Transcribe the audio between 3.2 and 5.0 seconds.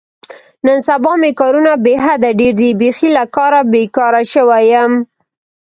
کاره بېگاره شوی یم.